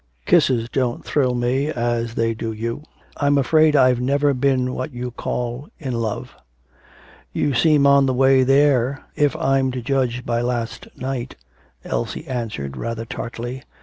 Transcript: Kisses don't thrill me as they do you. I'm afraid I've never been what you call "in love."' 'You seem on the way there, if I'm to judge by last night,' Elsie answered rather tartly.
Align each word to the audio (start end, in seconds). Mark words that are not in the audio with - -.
Kisses 0.25 0.67
don't 0.67 1.05
thrill 1.05 1.35
me 1.35 1.67
as 1.67 2.15
they 2.15 2.33
do 2.33 2.51
you. 2.51 2.81
I'm 3.17 3.37
afraid 3.37 3.75
I've 3.75 4.01
never 4.01 4.33
been 4.33 4.73
what 4.73 4.91
you 4.95 5.11
call 5.11 5.69
"in 5.77 5.93
love."' 5.93 6.33
'You 7.33 7.53
seem 7.53 7.85
on 7.85 8.07
the 8.07 8.13
way 8.15 8.41
there, 8.41 9.03
if 9.15 9.35
I'm 9.35 9.69
to 9.73 9.81
judge 9.83 10.25
by 10.25 10.41
last 10.41 10.87
night,' 10.97 11.35
Elsie 11.85 12.25
answered 12.25 12.77
rather 12.77 13.05
tartly. 13.05 13.61